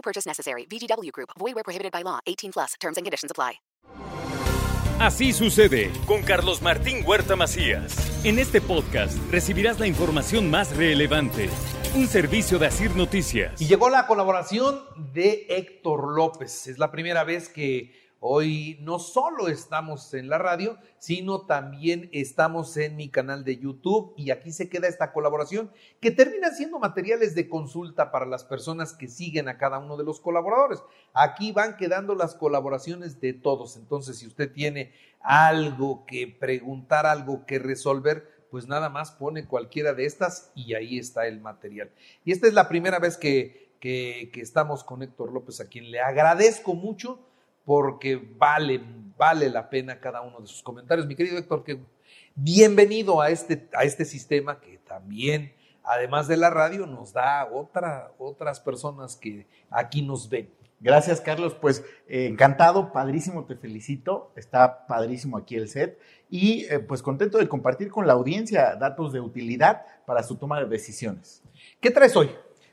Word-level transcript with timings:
No 0.00 0.02
purchase 0.02 0.26
necessary. 0.26 0.64
VGW 0.66 1.12
Group. 1.12 1.30
Void 1.38 1.54
where 1.54 1.64
prohibited 1.64 1.92
by 1.92 2.02
law. 2.02 2.20
18 2.26 2.52
plus. 2.52 2.74
Terms 2.80 2.96
and 2.96 3.04
conditions 3.04 3.30
apply. 3.30 3.60
Así 4.98 5.32
sucede 5.32 5.90
con 6.06 6.22
Carlos 6.22 6.60
Martín 6.60 7.02
Huerta 7.06 7.34
Macías. 7.34 7.96
En 8.22 8.38
este 8.38 8.60
podcast 8.60 9.16
recibirás 9.30 9.80
la 9.80 9.86
información 9.86 10.50
más 10.50 10.76
relevante. 10.76 11.48
Un 11.94 12.06
servicio 12.06 12.58
de 12.58 12.66
Asir 12.66 12.94
Noticias. 12.94 13.60
Y 13.60 13.66
llegó 13.66 13.88
la 13.88 14.06
colaboración 14.06 14.82
de 15.12 15.46
Héctor 15.48 16.14
López. 16.14 16.66
Es 16.66 16.78
la 16.78 16.90
primera 16.90 17.24
vez 17.24 17.48
que 17.48 17.94
Hoy 18.22 18.76
no 18.82 18.98
solo 18.98 19.48
estamos 19.48 20.12
en 20.12 20.28
la 20.28 20.36
radio, 20.36 20.76
sino 20.98 21.46
también 21.46 22.10
estamos 22.12 22.76
en 22.76 22.94
mi 22.94 23.08
canal 23.08 23.44
de 23.44 23.56
YouTube 23.56 24.12
y 24.14 24.30
aquí 24.30 24.52
se 24.52 24.68
queda 24.68 24.88
esta 24.88 25.14
colaboración 25.14 25.72
que 26.02 26.10
termina 26.10 26.50
siendo 26.50 26.78
materiales 26.78 27.34
de 27.34 27.48
consulta 27.48 28.12
para 28.12 28.26
las 28.26 28.44
personas 28.44 28.92
que 28.92 29.08
siguen 29.08 29.48
a 29.48 29.56
cada 29.56 29.78
uno 29.78 29.96
de 29.96 30.04
los 30.04 30.20
colaboradores. 30.20 30.82
Aquí 31.14 31.52
van 31.52 31.78
quedando 31.78 32.14
las 32.14 32.34
colaboraciones 32.34 33.22
de 33.22 33.32
todos. 33.32 33.78
Entonces, 33.78 34.18
si 34.18 34.26
usted 34.26 34.52
tiene 34.52 34.92
algo 35.20 36.04
que 36.04 36.26
preguntar, 36.26 37.06
algo 37.06 37.46
que 37.46 37.58
resolver, 37.58 38.46
pues 38.50 38.68
nada 38.68 38.90
más 38.90 39.12
pone 39.12 39.46
cualquiera 39.46 39.94
de 39.94 40.04
estas 40.04 40.52
y 40.54 40.74
ahí 40.74 40.98
está 40.98 41.26
el 41.26 41.40
material. 41.40 41.90
Y 42.26 42.32
esta 42.32 42.48
es 42.48 42.52
la 42.52 42.68
primera 42.68 42.98
vez 42.98 43.16
que, 43.16 43.70
que, 43.80 44.30
estamos 44.34 44.84
con 44.84 45.02
Héctor 45.02 45.32
López, 45.32 45.60
a 45.60 45.68
quien 45.68 45.90
le 45.90 46.00
agradezco 46.00 46.74
mucho 46.74 47.29
porque 47.70 48.20
vale, 48.36 48.80
vale 49.16 49.48
la 49.48 49.70
pena 49.70 50.00
cada 50.00 50.22
uno 50.22 50.40
de 50.40 50.48
sus 50.48 50.60
comentarios. 50.60 51.06
Mi 51.06 51.14
querido 51.14 51.38
Héctor, 51.38 51.62
que 51.62 51.78
bienvenido 52.34 53.20
a 53.20 53.30
este, 53.30 53.68
a 53.72 53.84
este 53.84 54.04
sistema 54.04 54.58
que 54.60 54.78
también, 54.78 55.52
además 55.84 56.26
de 56.26 56.36
la 56.36 56.50
radio, 56.50 56.84
nos 56.84 57.12
da 57.12 57.48
otra, 57.48 58.10
otras 58.18 58.58
personas 58.58 59.14
que 59.14 59.46
aquí 59.70 60.02
nos 60.02 60.28
ven. 60.28 60.50
Gracias, 60.80 61.20
Carlos. 61.20 61.54
Pues 61.54 61.84
eh, 62.08 62.26
encantado, 62.26 62.92
padrísimo, 62.92 63.44
te 63.44 63.54
felicito. 63.54 64.32
Está 64.34 64.88
padrísimo 64.88 65.36
aquí 65.36 65.54
el 65.54 65.68
set. 65.68 65.96
Y 66.28 66.64
eh, 66.64 66.80
pues 66.80 67.02
contento 67.02 67.38
de 67.38 67.46
compartir 67.46 67.88
con 67.88 68.04
la 68.04 68.14
audiencia 68.14 68.74
datos 68.74 69.12
de 69.12 69.20
utilidad 69.20 69.86
para 70.06 70.24
su 70.24 70.34
toma 70.34 70.58
de 70.58 70.66
decisiones. 70.66 71.44
¿Qué 71.80 71.92
traes 71.92 72.16
hoy? 72.16 72.30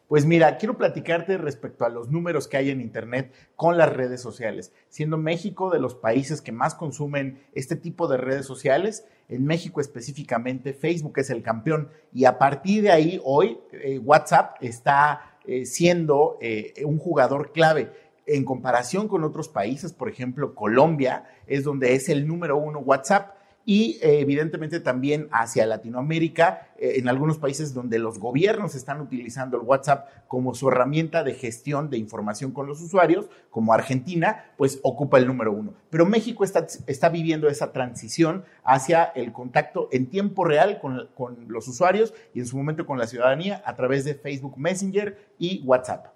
Pues 0.07 0.25
mira, 0.25 0.57
quiero 0.57 0.77
platicarte 0.77 1.37
respecto 1.37 1.83
a 1.83 1.89
los 1.89 2.09
números 2.09 2.47
que 2.47 2.55
hay 2.55 2.69
en 2.69 2.79
Internet 2.79 3.33
con 3.57 3.77
las 3.77 3.91
redes 3.91 4.21
sociales. 4.21 4.71
Siendo 4.87 5.17
México 5.17 5.69
de 5.69 5.79
los 5.79 5.95
países 5.95 6.41
que 6.41 6.53
más 6.53 6.75
consumen 6.75 7.43
este 7.53 7.75
tipo 7.75 8.07
de 8.07 8.15
redes 8.15 8.45
sociales, 8.45 9.05
en 9.27 9.45
México 9.45 9.81
específicamente 9.81 10.71
Facebook 10.71 11.19
es 11.19 11.29
el 11.29 11.43
campeón 11.43 11.89
y 12.13 12.23
a 12.23 12.37
partir 12.37 12.83
de 12.83 12.91
ahí 12.91 13.19
hoy 13.25 13.59
eh, 13.73 13.99
WhatsApp 13.99 14.55
está 14.61 15.37
eh, 15.45 15.65
siendo 15.65 16.37
eh, 16.39 16.73
un 16.85 16.99
jugador 16.99 17.51
clave. 17.51 17.91
En 18.25 18.45
comparación 18.45 19.09
con 19.09 19.25
otros 19.25 19.49
países, 19.49 19.91
por 19.91 20.09
ejemplo, 20.09 20.55
Colombia 20.55 21.25
es 21.47 21.65
donde 21.65 21.95
es 21.95 22.07
el 22.07 22.27
número 22.27 22.57
uno 22.57 22.79
WhatsApp 22.79 23.36
y 23.69 23.99
eh, 24.01 24.21
evidentemente 24.21 24.79
también 24.79 25.27
hacia 25.29 25.65
Latinoamérica, 25.65 26.69
eh, 26.79 26.93
en 26.95 27.09
algunos 27.09 27.37
países 27.37 27.73
donde 27.73 27.99
los 27.99 28.17
gobiernos 28.17 28.75
están 28.75 29.01
utilizando 29.01 29.57
el 29.57 29.63
WhatsApp 29.63 30.07
como 30.29 30.55
su 30.55 30.69
herramienta 30.69 31.25
de 31.25 31.33
gestión 31.33 31.89
de 31.89 31.97
información 31.97 32.53
con 32.53 32.65
los 32.65 32.79
usuarios, 32.79 33.29
como 33.49 33.73
Argentina, 33.73 34.45
pues 34.55 34.79
ocupa 34.83 35.17
el 35.17 35.27
número 35.27 35.51
uno. 35.51 35.73
Pero 35.89 36.05
México 36.05 36.45
está, 36.45 36.65
está 36.87 37.09
viviendo 37.09 37.49
esa 37.49 37.73
transición 37.73 38.45
hacia 38.63 39.03
el 39.03 39.33
contacto 39.33 39.89
en 39.91 40.05
tiempo 40.05 40.45
real 40.45 40.79
con, 40.79 41.09
con 41.13 41.35
los 41.49 41.67
usuarios 41.67 42.13
y 42.33 42.39
en 42.39 42.45
su 42.45 42.55
momento 42.55 42.85
con 42.85 42.97
la 42.97 43.05
ciudadanía 43.05 43.61
a 43.65 43.75
través 43.75 44.05
de 44.05 44.15
Facebook 44.15 44.57
Messenger 44.57 45.17
y 45.39 45.61
WhatsApp. 45.65 46.13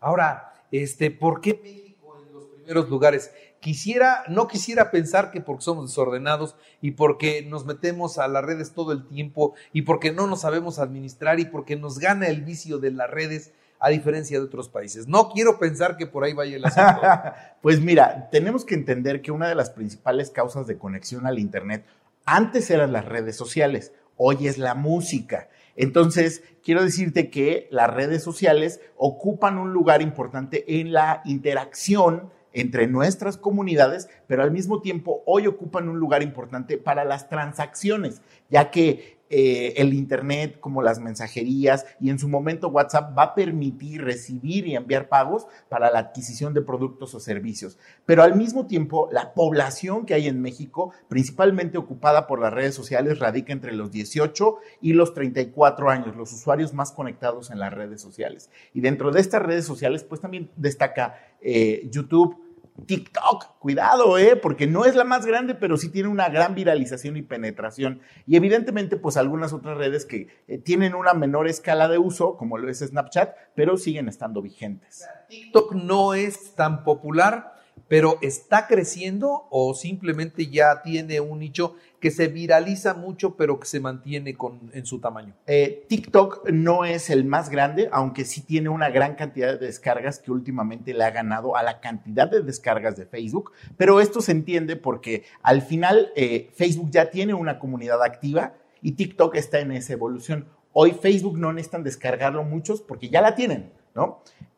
Ahora, 0.00 0.52
este, 0.72 1.12
¿por 1.12 1.40
qué 1.40 1.60
México 1.62 2.16
en 2.20 2.34
los 2.34 2.46
primeros 2.46 2.88
lugares? 2.88 3.30
Quisiera, 3.60 4.24
no 4.28 4.48
quisiera 4.48 4.90
pensar 4.90 5.30
que 5.30 5.40
porque 5.40 5.62
somos 5.62 5.90
desordenados 5.90 6.56
y 6.80 6.92
porque 6.92 7.42
nos 7.42 7.66
metemos 7.66 8.18
a 8.18 8.28
las 8.28 8.44
redes 8.44 8.72
todo 8.72 8.92
el 8.92 9.06
tiempo 9.06 9.54
y 9.72 9.82
porque 9.82 10.12
no 10.12 10.26
nos 10.26 10.42
sabemos 10.42 10.78
administrar 10.78 11.40
y 11.40 11.44
porque 11.44 11.76
nos 11.76 11.98
gana 11.98 12.28
el 12.28 12.42
vicio 12.42 12.78
de 12.78 12.90
las 12.90 13.10
redes 13.10 13.52
a 13.80 13.90
diferencia 13.90 14.38
de 14.38 14.44
otros 14.44 14.68
países. 14.68 15.06
No 15.06 15.30
quiero 15.30 15.58
pensar 15.58 15.96
que 15.96 16.06
por 16.06 16.24
ahí 16.24 16.32
vaya 16.32 16.56
el 16.56 16.64
asunto. 16.64 17.00
pues 17.62 17.80
mira, 17.80 18.28
tenemos 18.30 18.64
que 18.64 18.74
entender 18.74 19.22
que 19.22 19.30
una 19.30 19.48
de 19.48 19.54
las 19.54 19.70
principales 19.70 20.30
causas 20.30 20.66
de 20.66 20.78
conexión 20.78 21.26
al 21.26 21.38
Internet 21.38 21.84
antes 22.30 22.70
eran 22.70 22.92
las 22.92 23.06
redes 23.06 23.36
sociales, 23.36 23.92
hoy 24.16 24.48
es 24.48 24.58
la 24.58 24.74
música. 24.74 25.48
Entonces, 25.76 26.42
quiero 26.62 26.82
decirte 26.82 27.30
que 27.30 27.68
las 27.70 27.88
redes 27.88 28.22
sociales 28.22 28.80
ocupan 28.96 29.56
un 29.56 29.72
lugar 29.72 30.02
importante 30.02 30.80
en 30.80 30.92
la 30.92 31.22
interacción 31.24 32.30
entre 32.52 32.86
nuestras 32.86 33.36
comunidades, 33.36 34.08
pero 34.26 34.42
al 34.42 34.50
mismo 34.50 34.80
tiempo 34.80 35.22
hoy 35.26 35.46
ocupan 35.46 35.88
un 35.88 35.98
lugar 35.98 36.22
importante 36.22 36.78
para 36.78 37.04
las 37.04 37.28
transacciones, 37.28 38.22
ya 38.48 38.70
que 38.70 39.17
eh, 39.30 39.74
el 39.76 39.92
Internet, 39.94 40.58
como 40.60 40.82
las 40.82 41.00
mensajerías 41.00 41.84
y 42.00 42.10
en 42.10 42.18
su 42.18 42.28
momento 42.28 42.68
WhatsApp 42.68 43.16
va 43.16 43.22
a 43.24 43.34
permitir 43.34 44.02
recibir 44.02 44.66
y 44.66 44.74
enviar 44.74 45.08
pagos 45.08 45.46
para 45.68 45.90
la 45.90 45.98
adquisición 45.98 46.54
de 46.54 46.62
productos 46.62 47.14
o 47.14 47.20
servicios. 47.20 47.78
Pero 48.06 48.22
al 48.22 48.36
mismo 48.36 48.66
tiempo, 48.66 49.08
la 49.12 49.34
población 49.34 50.06
que 50.06 50.14
hay 50.14 50.28
en 50.28 50.40
México, 50.40 50.92
principalmente 51.08 51.78
ocupada 51.78 52.26
por 52.26 52.40
las 52.40 52.52
redes 52.52 52.74
sociales, 52.74 53.18
radica 53.18 53.52
entre 53.52 53.72
los 53.72 53.90
18 53.90 54.56
y 54.80 54.94
los 54.94 55.14
34 55.14 55.90
años, 55.90 56.16
los 56.16 56.32
usuarios 56.32 56.72
más 56.72 56.92
conectados 56.92 57.50
en 57.50 57.58
las 57.58 57.72
redes 57.72 58.00
sociales. 58.00 58.50
Y 58.72 58.80
dentro 58.80 59.10
de 59.10 59.20
estas 59.20 59.42
redes 59.42 59.64
sociales, 59.64 60.04
pues 60.04 60.20
también 60.20 60.50
destaca 60.56 61.18
eh, 61.40 61.88
YouTube 61.90 62.47
TikTok, 62.86 63.58
cuidado, 63.58 64.18
¿eh? 64.18 64.36
porque 64.36 64.66
no 64.66 64.84
es 64.84 64.94
la 64.94 65.04
más 65.04 65.26
grande, 65.26 65.54
pero 65.54 65.76
sí 65.76 65.90
tiene 65.90 66.08
una 66.08 66.28
gran 66.28 66.54
viralización 66.54 67.16
y 67.16 67.22
penetración. 67.22 68.00
Y 68.26 68.36
evidentemente, 68.36 68.96
pues 68.96 69.16
algunas 69.16 69.52
otras 69.52 69.76
redes 69.76 70.04
que 70.04 70.28
eh, 70.46 70.58
tienen 70.58 70.94
una 70.94 71.14
menor 71.14 71.48
escala 71.48 71.88
de 71.88 71.98
uso, 71.98 72.36
como 72.36 72.58
lo 72.58 72.70
es 72.70 72.78
Snapchat, 72.78 73.34
pero 73.54 73.76
siguen 73.76 74.08
estando 74.08 74.42
vigentes. 74.42 75.06
TikTok 75.28 75.74
no 75.74 76.14
es 76.14 76.54
tan 76.54 76.84
popular 76.84 77.57
pero 77.88 78.18
¿está 78.22 78.66
creciendo 78.66 79.46
o 79.50 79.74
simplemente 79.74 80.46
ya 80.48 80.82
tiene 80.82 81.20
un 81.20 81.40
nicho 81.40 81.74
que 82.00 82.10
se 82.10 82.28
viraliza 82.28 82.94
mucho, 82.94 83.34
pero 83.34 83.58
que 83.58 83.66
se 83.66 83.80
mantiene 83.80 84.34
con, 84.34 84.70
en 84.72 84.86
su 84.86 85.00
tamaño? 85.00 85.34
Eh, 85.46 85.84
TikTok 85.88 86.50
no 86.50 86.84
es 86.84 87.10
el 87.10 87.24
más 87.24 87.50
grande, 87.50 87.88
aunque 87.90 88.24
sí 88.24 88.42
tiene 88.42 88.68
una 88.68 88.90
gran 88.90 89.14
cantidad 89.14 89.58
de 89.58 89.66
descargas 89.66 90.18
que 90.18 90.30
últimamente 90.30 90.94
le 90.94 91.04
ha 91.04 91.10
ganado 91.10 91.56
a 91.56 91.62
la 91.62 91.80
cantidad 91.80 92.30
de 92.30 92.42
descargas 92.42 92.96
de 92.96 93.06
Facebook, 93.06 93.52
pero 93.76 94.00
esto 94.00 94.20
se 94.20 94.32
entiende 94.32 94.76
porque 94.76 95.24
al 95.42 95.62
final 95.62 96.12
eh, 96.14 96.50
Facebook 96.54 96.90
ya 96.90 97.10
tiene 97.10 97.34
una 97.34 97.58
comunidad 97.58 98.02
activa 98.02 98.54
y 98.82 98.92
TikTok 98.92 99.34
está 99.34 99.60
en 99.60 99.72
esa 99.72 99.94
evolución. 99.94 100.46
Hoy 100.72 100.92
Facebook 100.92 101.38
no 101.38 101.52
necesitan 101.52 101.82
descargarlo 101.82 102.44
muchos 102.44 102.82
porque 102.82 103.08
ya 103.08 103.20
la 103.20 103.34
tienen. 103.34 103.72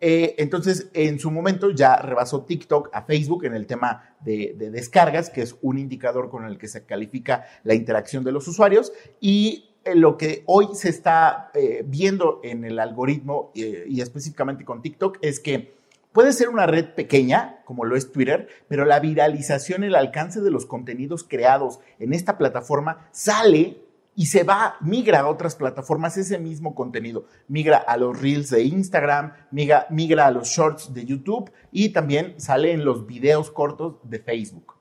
Eh, 0.01 0.35
entonces, 0.39 0.89
en 0.95 1.19
su 1.19 1.31
momento 1.31 1.71
ya 1.71 1.97
rebasó 1.97 2.45
TikTok 2.45 2.89
a 2.93 3.03
Facebook 3.03 3.45
en 3.45 3.55
el 3.55 3.67
tema 3.67 4.15
de, 4.21 4.55
descargas, 4.73 5.31
que 5.31 5.43
es 5.43 5.57
un 5.61 5.79
indicador 5.79 6.31
con 6.31 6.45
el 6.45 6.59
que 6.59 6.69
se 6.69 6.85
califica 6.85 7.45
la 7.65 7.75
interacción 7.75 8.25
de 8.25 8.33
los 8.33 8.49
usuarios. 8.49 8.93
Y 9.21 9.71
eh, 9.85 9.95
lo 9.95 10.17
que 10.17 10.43
hoy 10.47 10.69
se 10.73 10.89
está 10.89 11.51
eh, 11.55 11.85
viendo 11.87 12.41
en 12.43 12.65
el 12.65 12.79
algoritmo 12.79 13.53
y 13.55 14.01
específicamente 14.01 14.65
con 14.65 14.83
TikTok 14.83 15.19
es 15.21 15.41
que 15.41 15.75
puede 16.13 16.33
ser 16.33 16.49
una 16.49 16.67
red 16.67 16.95
pequeña, 16.95 17.61
como 17.65 17.85
lo 17.85 17.97
es 17.97 18.11
Twitter, 18.11 18.49
pero 18.69 18.85
la 18.85 19.01
viralización, 19.01 19.85
el 19.85 19.95
alcance 19.95 20.41
de 20.41 20.51
los 20.51 20.67
contenidos 20.67 21.25
creados 21.25 21.81
en 21.99 22.13
esta 22.13 22.39
plataforma 22.39 23.09
sale 23.13 23.79
y 24.17 24.27
se 24.27 24.43
va, 24.43 24.77
migra 24.81 25.21
a 25.21 25.29
otras 25.29 25.55
plataformas 25.57 26.17
ese 26.17 26.39
mismo 26.39 26.75
contenido. 26.75 27.27
Migra 27.49 27.79
a 27.79 27.97
los 27.97 28.21
reels 28.21 28.51
de 28.51 28.63
Instagram, 28.65 29.33
migra, 29.51 29.87
migra 29.91 30.27
a 30.27 30.31
los 30.31 30.49
shorts 30.49 30.93
de 30.93 31.05
YouTube 31.07 31.51
y 31.73 31.91
también 31.91 32.35
sale 32.39 32.73
en 32.73 32.85
los 32.85 33.07
videos 33.07 33.51
cortos 33.51 33.97
de 34.03 34.19
Facebook. 34.19 34.75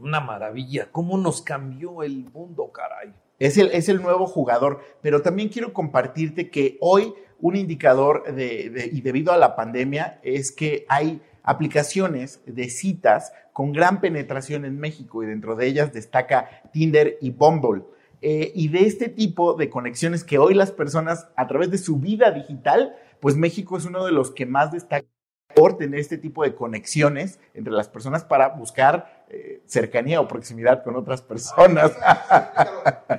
Una 0.00 0.20
maravilla, 0.20 0.88
cómo 0.90 1.16
nos 1.18 1.40
cambió 1.42 2.02
el 2.02 2.30
mundo, 2.32 2.70
caray. 2.72 3.12
Es 3.38 3.56
el, 3.58 3.70
es 3.72 3.88
el 3.88 4.02
nuevo 4.02 4.26
jugador, 4.26 4.80
pero 5.00 5.22
también 5.22 5.48
quiero 5.48 5.72
compartirte 5.72 6.50
que 6.50 6.78
hoy 6.80 7.14
un 7.40 7.56
indicador 7.56 8.24
de, 8.32 8.70
de- 8.70 8.90
y 8.92 9.00
debido 9.00 9.32
a 9.32 9.36
la 9.36 9.56
pandemia 9.56 10.20
es 10.22 10.52
que 10.52 10.84
hay 10.88 11.20
aplicaciones 11.42 12.40
de 12.46 12.68
citas 12.70 13.32
con 13.52 13.72
gran 13.72 14.00
penetración 14.00 14.64
en 14.64 14.78
México 14.78 15.22
y 15.22 15.26
dentro 15.26 15.54
de 15.56 15.66
ellas 15.66 15.92
destaca 15.92 16.48
Tinder 16.72 17.18
y 17.20 17.30
Bumble. 17.30 17.82
Eh, 18.26 18.52
y 18.54 18.68
de 18.68 18.86
este 18.86 19.10
tipo 19.10 19.52
de 19.52 19.68
conexiones 19.68 20.24
que 20.24 20.38
hoy 20.38 20.54
las 20.54 20.70
personas 20.70 21.28
a 21.36 21.46
través 21.46 21.70
de 21.70 21.76
su 21.76 21.98
vida 21.98 22.30
digital, 22.30 22.96
pues 23.20 23.36
México 23.36 23.76
es 23.76 23.84
uno 23.84 24.06
de 24.06 24.12
los 24.12 24.30
que 24.30 24.46
más 24.46 24.72
destaca 24.72 25.06
por 25.54 25.76
tener 25.76 26.00
este 26.00 26.16
tipo 26.16 26.42
de 26.42 26.54
conexiones 26.54 27.38
entre 27.52 27.74
las 27.74 27.86
personas 27.86 28.24
para 28.24 28.48
buscar 28.48 29.26
eh, 29.28 29.60
cercanía 29.66 30.22
o 30.22 30.26
proximidad 30.26 30.82
con 30.82 30.96
otras 30.96 31.20
personas. 31.20 31.92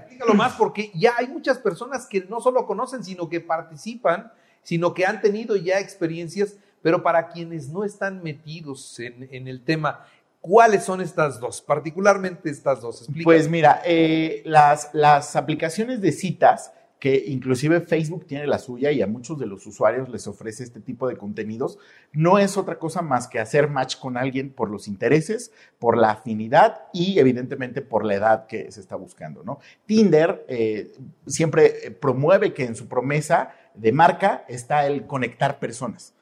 Dígalo 0.09 0.33
más 0.33 0.53
porque 0.53 0.89
ya 0.95 1.13
hay 1.19 1.27
muchas 1.27 1.59
personas 1.59 2.07
que 2.07 2.21
no 2.21 2.39
solo 2.39 2.65
conocen, 2.65 3.03
sino 3.03 3.29
que 3.29 3.41
participan, 3.41 4.31
sino 4.63 4.95
que 4.95 5.05
han 5.05 5.21
tenido 5.21 5.55
ya 5.55 5.79
experiencias, 5.79 6.57
pero 6.81 7.03
para 7.03 7.27
quienes 7.27 7.69
no 7.69 7.83
están 7.83 8.23
metidos 8.23 8.99
en 8.99 9.47
el 9.47 9.63
tema, 9.63 10.03
¿cuáles 10.45 10.83
son 10.83 11.01
estas 11.01 11.39
dos? 11.39 11.63
Particularmente 11.63 12.51
estas 12.51 12.79
dos. 12.79 13.01
Explica. 13.01 13.23
Pues 13.23 13.49
mira, 13.49 13.81
eh, 13.83 14.43
las, 14.45 14.91
las 14.93 15.35
aplicaciones 15.35 16.01
de 16.01 16.11
citas, 16.11 16.71
que 16.99 17.23
inclusive 17.27 17.81
Facebook 17.81 18.27
tiene 18.27 18.45
la 18.45 18.59
suya 18.59 18.91
y 18.91 19.01
a 19.01 19.07
muchos 19.07 19.39
de 19.39 19.47
los 19.47 19.65
usuarios 19.65 20.07
les 20.07 20.27
ofrece 20.27 20.63
este 20.63 20.79
tipo 20.79 21.07
de 21.07 21.17
contenidos, 21.17 21.79
no 22.13 22.37
es 22.37 22.57
otra 22.57 22.77
cosa 22.77 23.01
más 23.01 23.27
que 23.27 23.39
hacer 23.39 23.71
match 23.71 23.97
con 23.97 24.17
alguien 24.17 24.51
por 24.51 24.69
los 24.69 24.87
intereses, 24.87 25.51
por 25.79 25.97
la 25.97 26.11
afinidad 26.11 26.83
y 26.93 27.17
evidentemente 27.17 27.81
por 27.81 28.05
la 28.05 28.13
edad 28.13 28.45
que 28.45 28.71
se 28.71 28.81
está 28.81 28.95
buscando, 28.95 29.43
¿no? 29.43 29.57
Tinder 29.87 30.45
eh, 30.47 30.93
siempre 31.25 31.87
eh, 31.87 31.91
promueve 31.91 32.53
que 32.53 32.65
en 32.65 32.75
su 32.75 32.87
promesa 32.87 33.55
de 33.73 33.91
marca 33.91 34.45
está 34.47 34.85
el 34.85 35.07
conectar 35.07 35.57
personas 35.57 36.13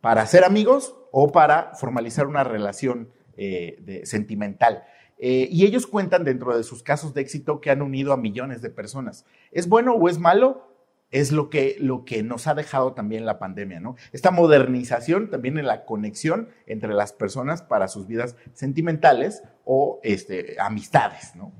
para 0.00 0.24
ser 0.26 0.44
amigos 0.44 0.94
o 1.10 1.32
para 1.32 1.74
formalizar 1.74 2.28
una 2.28 2.44
relación 2.44 3.08
eh, 3.36 3.76
de- 3.80 4.06
sentimental. 4.06 4.84
Eh, 5.18 5.48
y 5.50 5.64
ellos 5.64 5.86
cuentan 5.86 6.24
dentro 6.24 6.56
de 6.56 6.64
sus 6.64 6.82
casos 6.82 7.14
de 7.14 7.20
éxito 7.20 7.60
que 7.60 7.70
han 7.70 7.82
unido 7.82 8.12
a 8.12 8.16
millones 8.16 8.62
de 8.62 8.70
personas. 8.70 9.24
¿Es 9.52 9.68
bueno 9.68 9.94
o 9.94 10.08
es 10.08 10.18
malo? 10.18 10.68
Es 11.10 11.30
lo 11.30 11.48
que, 11.48 11.76
lo 11.78 12.04
que 12.04 12.24
nos 12.24 12.48
ha 12.48 12.54
dejado 12.54 12.92
también 12.94 13.24
la 13.24 13.38
pandemia, 13.38 13.78
¿no? 13.78 13.94
Esta 14.12 14.32
modernización 14.32 15.30
también 15.30 15.58
en 15.58 15.66
la 15.66 15.84
conexión 15.84 16.48
entre 16.66 16.92
las 16.92 17.12
personas 17.12 17.62
para 17.62 17.86
sus 17.86 18.08
vidas 18.08 18.34
sentimentales 18.52 19.44
o 19.64 20.00
este, 20.02 20.56
amistades, 20.58 21.36
¿no? 21.36 21.52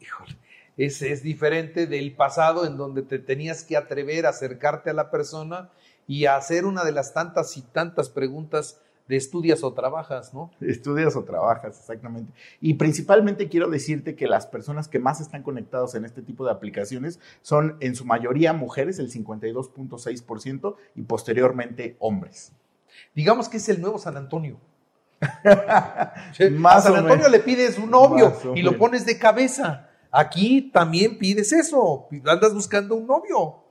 Híjole, 0.00 0.36
es, 0.76 1.00
es 1.02 1.22
diferente 1.22 1.86
del 1.86 2.16
pasado 2.16 2.66
en 2.66 2.76
donde 2.76 3.02
te 3.02 3.20
tenías 3.20 3.62
que 3.62 3.76
atrever 3.76 4.26
a 4.26 4.30
acercarte 4.30 4.90
a 4.90 4.94
la 4.94 5.12
persona 5.12 5.70
y 6.08 6.24
a 6.26 6.34
hacer 6.36 6.64
una 6.64 6.84
de 6.84 6.92
las 6.92 7.14
tantas 7.14 7.56
y 7.56 7.62
tantas 7.62 8.08
preguntas 8.10 8.80
de 9.08 9.16
estudias 9.16 9.62
o 9.62 9.72
trabajas, 9.72 10.34
¿no? 10.34 10.50
Estudias 10.60 11.16
o 11.16 11.24
trabajas, 11.24 11.78
exactamente. 11.78 12.32
Y 12.60 12.74
principalmente 12.74 13.48
quiero 13.48 13.70
decirte 13.70 14.16
que 14.16 14.26
las 14.26 14.46
personas 14.46 14.88
que 14.88 14.98
más 14.98 15.20
están 15.20 15.42
conectadas 15.42 15.94
en 15.94 16.04
este 16.04 16.22
tipo 16.22 16.44
de 16.44 16.50
aplicaciones 16.52 17.20
son 17.42 17.76
en 17.80 17.94
su 17.94 18.04
mayoría 18.04 18.52
mujeres, 18.52 18.98
el 18.98 19.10
52.6%, 19.10 20.76
y 20.96 21.02
posteriormente 21.02 21.96
hombres. 21.98 22.52
Digamos 23.14 23.48
que 23.48 23.58
es 23.58 23.68
el 23.68 23.80
nuevo 23.80 23.98
San 23.98 24.16
Antonio. 24.16 24.58
Más 25.20 26.76
a 26.76 26.80
San 26.82 26.96
Antonio 26.96 27.16
menos. 27.16 27.30
le 27.30 27.40
pides 27.40 27.78
un 27.78 27.90
novio 27.90 28.30
Más 28.30 28.44
y 28.54 28.62
lo 28.62 28.76
pones 28.76 29.06
de 29.06 29.18
cabeza. 29.18 29.88
Aquí 30.10 30.70
también 30.72 31.18
pides 31.18 31.52
eso, 31.52 32.08
andas 32.26 32.54
buscando 32.54 32.94
un 32.96 33.06
novio. 33.06 33.62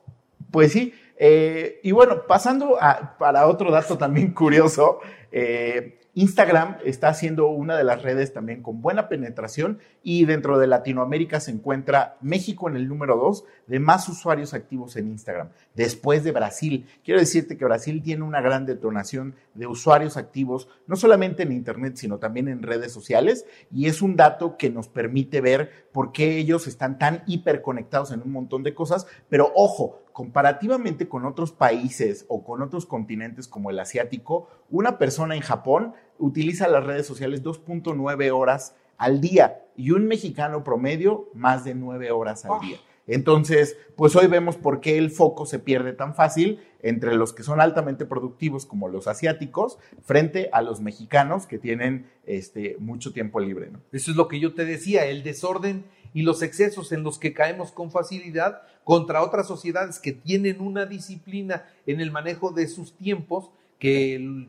Pues 0.51 0.71
sí. 0.71 0.93
Eh, 1.17 1.79
y 1.83 1.91
bueno, 1.91 2.23
pasando 2.27 2.77
a- 2.81 3.17
para 3.17 3.47
otro 3.47 3.71
dato 3.71 3.97
también 3.97 4.33
curioso, 4.33 4.99
eh, 5.31 5.99
Instagram 6.17 6.77
está 6.85 7.13
siendo 7.13 7.47
una 7.47 7.75
de 7.75 7.83
las 7.83 8.01
redes 8.01 8.31
también 8.31 8.63
con 8.63 8.81
buena 8.81 9.09
penetración 9.09 9.79
y 10.01 10.23
dentro 10.23 10.57
de 10.57 10.65
Latinoamérica 10.65 11.41
se 11.41 11.51
encuentra 11.51 12.15
México 12.21 12.69
en 12.69 12.77
el 12.77 12.87
número 12.87 13.17
dos 13.17 13.43
de 13.67 13.79
más 13.81 14.07
usuarios 14.07 14.53
activos 14.53 14.95
en 14.95 15.09
Instagram, 15.09 15.49
después 15.73 16.23
de 16.23 16.31
Brasil. 16.31 16.87
Quiero 17.03 17.19
decirte 17.19 17.57
que 17.57 17.65
Brasil 17.65 18.01
tiene 18.01 18.23
una 18.23 18.39
gran 18.39 18.65
detonación 18.65 19.35
de 19.55 19.67
usuarios 19.67 20.15
activos, 20.15 20.69
no 20.87 20.95
solamente 20.95 21.43
en 21.43 21.51
Internet, 21.51 21.97
sino 21.97 22.17
también 22.17 22.47
en 22.47 22.63
redes 22.63 22.93
sociales, 22.93 23.45
y 23.69 23.87
es 23.87 24.01
un 24.01 24.15
dato 24.15 24.55
que 24.55 24.69
nos 24.69 24.87
permite 24.87 25.41
ver 25.41 25.87
por 25.91 26.13
qué 26.13 26.37
ellos 26.37 26.65
están 26.67 26.97
tan 26.97 27.23
hiperconectados 27.27 28.11
en 28.11 28.21
un 28.21 28.31
montón 28.31 28.63
de 28.63 28.73
cosas, 28.73 29.05
pero 29.27 29.51
ojo, 29.53 29.99
comparativamente 30.15 31.09
con 31.09 31.25
otros 31.25 31.51
países 31.51 32.23
o 32.29 32.45
con 32.45 32.61
otros 32.61 32.85
continentes 32.85 33.49
como 33.49 33.69
el 33.69 33.77
asiático, 33.77 34.47
una 34.69 34.97
persona 34.97 35.35
en 35.35 35.41
Japón 35.41 35.93
utiliza 36.19 36.69
las 36.69 36.85
redes 36.85 37.05
sociales 37.05 37.43
2.9 37.43 38.31
horas 38.31 38.77
al 38.97 39.19
día 39.19 39.65
y 39.75 39.91
un 39.91 40.07
mexicano 40.07 40.63
promedio 40.63 41.27
más 41.33 41.65
de 41.65 41.75
9 41.75 42.11
horas 42.11 42.45
al 42.45 42.61
día. 42.61 42.77
Entonces, 43.07 43.77
pues 43.95 44.15
hoy 44.15 44.27
vemos 44.27 44.55
por 44.57 44.81
qué 44.81 44.97
el 44.97 45.11
foco 45.11 45.45
se 45.45 45.59
pierde 45.59 45.93
tan 45.93 46.15
fácil 46.15 46.59
entre 46.81 47.15
los 47.15 47.33
que 47.33 47.43
son 47.43 47.61
altamente 47.61 48.05
productivos 48.05 48.65
como 48.65 48.87
los 48.89 49.07
asiáticos 49.07 49.77
frente 50.03 50.49
a 50.51 50.61
los 50.61 50.81
mexicanos 50.81 51.45
que 51.45 51.57
tienen 51.59 52.07
este, 52.25 52.77
mucho 52.79 53.13
tiempo 53.13 53.39
libre. 53.39 53.69
¿no? 53.71 53.79
Eso 53.91 54.11
es 54.11 54.17
lo 54.17 54.27
que 54.27 54.39
yo 54.39 54.53
te 54.53 54.65
decía, 54.65 55.05
el 55.05 55.23
desorden 55.23 55.85
y 56.13 56.21
los 56.23 56.41
excesos 56.41 56.91
en 56.91 57.03
los 57.03 57.19
que 57.19 57.33
caemos 57.33 57.71
con 57.71 57.91
facilidad 57.91 58.61
contra 58.83 59.21
otras 59.23 59.47
sociedades 59.47 59.99
que 59.99 60.11
tienen 60.13 60.61
una 60.61 60.85
disciplina 60.85 61.65
en 61.85 62.01
el 62.01 62.11
manejo 62.11 62.51
de 62.51 62.67
sus 62.67 62.95
tiempos 62.95 63.49
que 63.79 64.45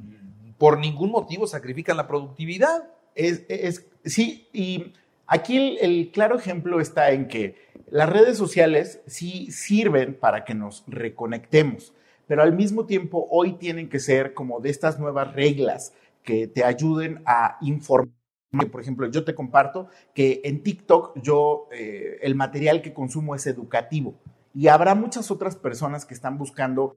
por 0.59 0.79
ningún 0.79 1.11
motivo 1.11 1.47
sacrifican 1.47 1.97
la 1.97 2.07
productividad. 2.07 2.89
Es, 3.15 3.43
es- 3.49 3.87
sí, 4.05 4.47
y 4.53 4.93
aquí 5.27 5.79
el, 5.81 6.11
claro 6.13 6.37
ejemplo 6.39 6.81
está 6.81 7.11
en 7.11 7.29
que 7.29 7.57
las 7.89 8.09
redes 8.09 8.37
sociales 8.37 9.01
sí 9.07 9.51
sirven 9.51 10.15
para 10.15 10.45
que 10.45 10.55
nos 10.55 10.85
reconectemos, 10.87 11.93
pero 12.27 12.43
al 12.43 12.55
mismo 12.55 12.87
tiempo 12.87 13.29
hoy 13.31 13.55
tienen 13.55 13.89
que 13.89 14.01
ser 14.01 14.35
como 14.35 14.61
de 14.61 14.71
estas 14.71 14.99
nuevas 14.99 15.33
reglas 15.35 15.93
que 16.23 16.47
te 16.49 16.65
ayuden 16.65 17.23
a 17.27 17.59
informar. 17.61 18.15
Por 18.73 18.81
ejemplo, 18.81 19.07
yo 19.09 19.25
te 19.25 19.35
comparto 19.35 19.89
que 20.15 20.41
en 20.45 20.63
TikTok 20.63 21.21
yo 21.21 21.69
eh, 21.73 22.19
el 22.23 22.35
material 22.35 22.81
que 22.81 22.95
consumo 22.95 23.35
es 23.35 23.47
educativo 23.47 24.15
y 24.55 24.69
habrá 24.69 24.95
muchas 24.95 25.31
otras 25.31 25.57
personas 25.57 26.07
que 26.07 26.15
están 26.15 26.39
buscando 26.39 26.97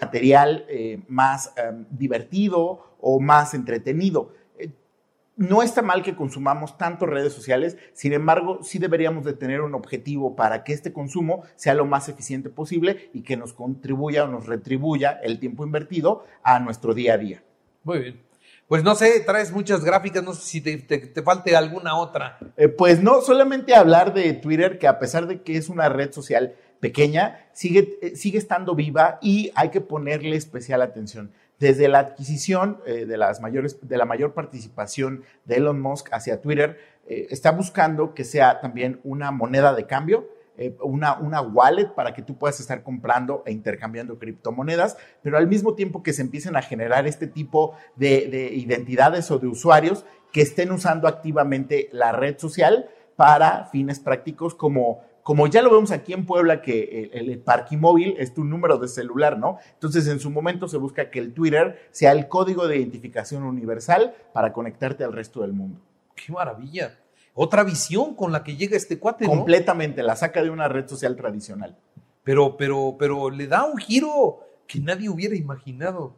material 0.00 0.64
eh, 0.68 1.02
más 1.08 1.52
eh, 1.56 1.84
divertido 1.90 2.96
o 3.00 3.20
más 3.20 3.54
entretenido. 3.54 4.32
No 5.40 5.62
está 5.62 5.80
mal 5.80 6.02
que 6.02 6.14
consumamos 6.14 6.76
tanto 6.76 7.06
redes 7.06 7.32
sociales, 7.32 7.78
sin 7.94 8.12
embargo, 8.12 8.58
sí 8.62 8.78
deberíamos 8.78 9.24
de 9.24 9.32
tener 9.32 9.62
un 9.62 9.74
objetivo 9.74 10.36
para 10.36 10.64
que 10.64 10.74
este 10.74 10.92
consumo 10.92 11.44
sea 11.56 11.72
lo 11.72 11.86
más 11.86 12.10
eficiente 12.10 12.50
posible 12.50 13.08
y 13.14 13.22
que 13.22 13.38
nos 13.38 13.54
contribuya 13.54 14.24
o 14.24 14.28
nos 14.28 14.44
retribuya 14.46 15.18
el 15.22 15.38
tiempo 15.40 15.64
invertido 15.64 16.24
a 16.42 16.60
nuestro 16.60 16.92
día 16.92 17.14
a 17.14 17.16
día. 17.16 17.42
Muy 17.84 17.98
bien. 18.00 18.20
Pues 18.68 18.84
no 18.84 18.94
sé, 18.94 19.18
traes 19.20 19.50
muchas 19.50 19.82
gráficas, 19.82 20.22
no 20.22 20.34
sé 20.34 20.42
si 20.42 20.60
te, 20.60 20.76
te- 20.76 20.98
te 20.98 21.22
falte 21.22 21.56
alguna 21.56 21.96
otra. 21.96 22.36
Eh, 22.58 22.68
pues 22.68 23.02
no, 23.02 23.22
solamente 23.22 23.74
hablar 23.74 24.12
de 24.12 24.34
Twitter, 24.34 24.78
que 24.78 24.88
a 24.88 24.98
pesar 24.98 25.26
de 25.26 25.40
que 25.40 25.56
es 25.56 25.70
una 25.70 25.88
red 25.88 26.12
social 26.12 26.54
pequeña, 26.80 27.46
sigue, 27.54 27.98
eh, 28.02 28.14
sigue 28.14 28.36
estando 28.36 28.74
viva 28.74 29.18
y 29.22 29.50
hay 29.54 29.70
que 29.70 29.80
ponerle 29.80 30.36
especial 30.36 30.82
atención. 30.82 31.32
Desde 31.60 31.88
la 31.88 31.98
adquisición 31.98 32.80
eh, 32.86 33.04
de, 33.04 33.18
las 33.18 33.42
mayores, 33.42 33.86
de 33.86 33.98
la 33.98 34.06
mayor 34.06 34.32
participación 34.32 35.24
de 35.44 35.56
Elon 35.56 35.78
Musk 35.78 36.08
hacia 36.10 36.40
Twitter, 36.40 36.78
eh, 37.06 37.26
está 37.28 37.50
buscando 37.50 38.14
que 38.14 38.24
sea 38.24 38.60
también 38.60 38.98
una 39.04 39.30
moneda 39.30 39.74
de 39.74 39.86
cambio, 39.86 40.26
eh, 40.56 40.74
una, 40.80 41.18
una 41.18 41.42
wallet 41.42 41.94
para 41.94 42.14
que 42.14 42.22
tú 42.22 42.38
puedas 42.38 42.60
estar 42.60 42.82
comprando 42.82 43.42
e 43.44 43.52
intercambiando 43.52 44.18
criptomonedas, 44.18 44.96
pero 45.22 45.36
al 45.36 45.48
mismo 45.48 45.74
tiempo 45.74 46.02
que 46.02 46.14
se 46.14 46.22
empiecen 46.22 46.56
a 46.56 46.62
generar 46.62 47.06
este 47.06 47.26
tipo 47.26 47.76
de, 47.94 48.28
de 48.28 48.54
identidades 48.54 49.30
o 49.30 49.38
de 49.38 49.46
usuarios 49.46 50.06
que 50.32 50.40
estén 50.40 50.72
usando 50.72 51.08
activamente 51.08 51.90
la 51.92 52.12
red 52.12 52.38
social 52.38 52.88
para 53.16 53.66
fines 53.66 54.00
prácticos 54.00 54.54
como, 54.54 55.02
como 55.30 55.46
ya 55.46 55.62
lo 55.62 55.70
vemos 55.70 55.92
aquí 55.92 56.12
en 56.12 56.26
Puebla, 56.26 56.60
que 56.60 57.08
el, 57.12 57.30
el 57.30 57.38
parquimóvil 57.38 58.16
es 58.18 58.34
tu 58.34 58.42
número 58.42 58.78
de 58.78 58.88
celular, 58.88 59.38
¿no? 59.38 59.58
Entonces, 59.74 60.08
en 60.08 60.18
su 60.18 60.28
momento 60.28 60.66
se 60.66 60.76
busca 60.76 61.08
que 61.08 61.20
el 61.20 61.32
Twitter 61.32 61.86
sea 61.92 62.10
el 62.10 62.26
código 62.26 62.66
de 62.66 62.78
identificación 62.78 63.44
universal 63.44 64.12
para 64.32 64.52
conectarte 64.52 65.04
al 65.04 65.12
resto 65.12 65.42
del 65.42 65.52
mundo. 65.52 65.78
Qué 66.16 66.32
maravilla. 66.32 66.98
Otra 67.32 67.62
visión 67.62 68.16
con 68.16 68.32
la 68.32 68.42
que 68.42 68.56
llega 68.56 68.76
este 68.76 68.98
cuate, 68.98 69.26
¿no? 69.26 69.30
Completamente, 69.30 70.02
la 70.02 70.16
saca 70.16 70.42
de 70.42 70.50
una 70.50 70.66
red 70.66 70.88
social 70.88 71.14
tradicional. 71.14 71.78
Pero, 72.24 72.56
pero, 72.56 72.96
pero 72.98 73.30
le 73.30 73.46
da 73.46 73.66
un 73.66 73.78
giro 73.78 74.40
que 74.66 74.80
nadie 74.80 75.08
hubiera 75.08 75.36
imaginado. 75.36 76.16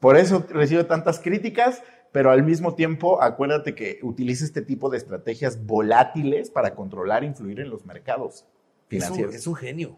Por 0.00 0.16
eso 0.16 0.44
recibe 0.48 0.82
tantas 0.82 1.20
críticas, 1.20 1.84
pero 2.12 2.30
al 2.30 2.42
mismo 2.42 2.74
tiempo 2.74 3.22
acuérdate 3.22 3.74
que 3.74 3.98
utiliza 4.02 4.44
este 4.44 4.62
tipo 4.62 4.90
de 4.90 4.98
estrategias 4.98 5.64
volátiles 5.66 6.50
para 6.50 6.74
controlar 6.74 7.22
e 7.24 7.26
influir 7.26 7.58
en 7.60 7.70
los 7.70 7.84
mercados 7.86 8.34
Es 8.44 8.44
un, 8.44 8.46
financieros. 8.88 9.34
es 9.34 9.46
un 9.46 9.54
genio. 9.56 9.90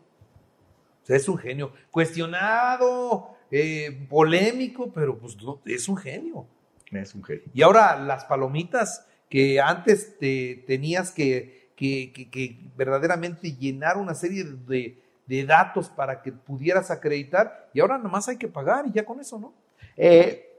O 1.02 1.06
sea, 1.06 1.16
es 1.16 1.28
un 1.28 1.36
genio. 1.36 1.72
Cuestionado, 1.90 3.36
eh, 3.50 4.06
polémico, 4.08 4.92
pero 4.92 5.18
pues 5.18 5.36
no, 5.42 5.60
es 5.64 5.88
un 5.88 5.96
genio. 5.96 6.46
Es 6.90 7.14
un 7.14 7.22
genio. 7.24 7.42
Y 7.52 7.62
ahora 7.62 7.98
las 7.98 8.24
palomitas 8.24 9.06
que 9.28 9.60
antes 9.60 10.16
te 10.18 10.64
tenías 10.66 11.10
que, 11.10 11.70
que, 11.76 12.12
que- 12.12 12.30
que 12.30 12.70
verdaderamente 12.76 13.52
llenar 13.56 13.96
una 13.96 14.14
serie 14.14 14.44
de, 14.44 15.02
de 15.26 15.44
datos 15.44 15.88
para 15.90 16.22
que 16.22 16.30
pudieras 16.32 16.90
acreditar, 16.90 17.68
y 17.74 17.80
ahora 17.80 17.98
nomás 17.98 18.28
hay 18.28 18.36
que 18.36 18.48
pagar 18.48 18.86
y 18.86 18.92
ya 18.92 19.04
con 19.04 19.18
eso, 19.20 19.38
¿no? 19.38 19.52
Eh, 19.96 20.53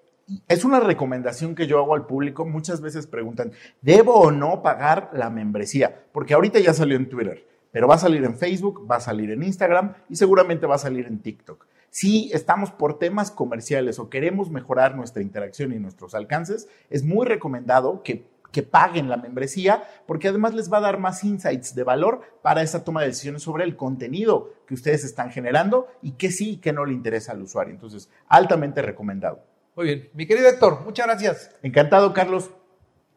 es 0.48 0.66
una 0.66 0.80
recomendación 0.80 1.56
que 1.56 1.68
yo 1.68 1.80
hago 1.80 1.96
al 1.96 2.06
público. 2.06 2.46
Muchas 2.46 2.82
veces 2.82 3.08
preguntan, 3.08 3.52
¿debo 3.82 4.16
o 4.16 4.32
no 4.32 4.62
pagar 4.62 5.10
la 5.14 5.30
membresía? 5.30 6.04
Porque 6.12 6.34
ahorita 6.34 6.60
ya 6.60 6.74
salió 6.74 6.98
en 6.98 7.10
Twitter, 7.10 7.46
pero 7.72 7.88
va 7.88 7.96
a 7.96 8.00
salir 8.00 8.24
en 8.24 8.38
Facebook, 8.38 8.90
va 8.90 8.98
a 8.98 9.02
salir 9.02 9.32
en 9.32 9.44
Instagram 9.44 9.94
y 10.10 10.16
seguramente 10.16 10.66
va 10.66 10.76
a 10.76 10.80
salir 10.80 11.06
en 11.06 11.20
TikTok. 11.20 11.68
Si 11.90 12.30
estamos 12.34 12.72
por 12.72 13.00
temas 13.00 13.32
comerciales 13.32 14.00
o 14.00 14.10
queremos 14.10 14.50
mejorar 14.50 14.96
nuestra 14.96 15.22
interacción 15.22 15.72
y 15.72 15.80
nuestros 15.80 16.14
alcances, 16.14 16.68
es 16.90 17.04
muy 17.04 17.26
recomendado 17.26 18.04
que, 18.04 18.28
que 18.52 18.64
paguen 18.64 19.08
la 19.08 19.18
membresía 19.18 19.84
porque 20.06 20.28
además 20.28 20.54
les 20.54 20.72
va 20.72 20.80
a 20.80 20.82
dar 20.82 21.00
más 21.00 21.24
insights 21.24 21.74
de 21.74 21.84
valor 21.84 22.22
para 22.42 22.64
esa 22.64 22.84
toma 22.84 23.02
de 23.02 23.08
decisiones 23.08 23.44
sobre 23.44 23.64
el 23.64 23.78
contenido 23.78 24.52
que 24.68 24.74
ustedes 24.74 25.06
están 25.06 25.32
generando 25.32 25.88
y 26.02 26.14
que 26.14 26.32
sí 26.32 26.52
y 26.52 26.58
que 26.58 26.74
no 26.74 26.84
le 26.84 26.94
interesa 26.94 27.32
al 27.32 27.44
usuario. 27.44 27.74
Entonces, 27.74 28.10
altamente 28.28 28.82
recomendado. 28.82 29.55
Muy 29.76 29.86
bien. 29.86 30.10
Mi 30.14 30.26
querido 30.26 30.48
Héctor, 30.48 30.82
muchas 30.86 31.06
gracias. 31.06 31.52
Encantado, 31.62 32.14
Carlos. 32.14 32.50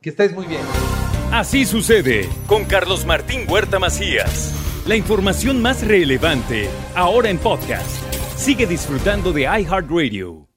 Que 0.01 0.11
estés 0.11 0.33
muy 0.33 0.47
bien. 0.47 0.63
Así 1.33 1.65
sucede 1.65 2.29
con 2.47 2.65
Carlos 2.65 3.05
Martín 3.05 3.45
Huerta 3.49 3.79
Macías. 3.79 4.55
La 4.87 4.97
información 4.97 5.61
más 5.61 5.87
relevante 5.87 6.69
ahora 6.95 7.29
en 7.29 7.39
podcast. 7.39 8.03
Sigue 8.37 8.67
disfrutando 8.67 9.33
de 9.33 9.43
iHeartRadio. 9.43 10.48